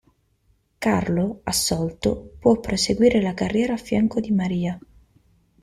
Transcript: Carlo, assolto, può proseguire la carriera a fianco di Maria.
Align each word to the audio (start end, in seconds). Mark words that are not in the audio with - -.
Carlo, 0.85 1.41
assolto, 1.45 2.31
può 2.39 2.59
proseguire 2.59 3.21
la 3.21 3.35
carriera 3.35 3.73
a 3.73 3.77
fianco 3.77 4.19
di 4.19 4.31
Maria. 4.31 4.79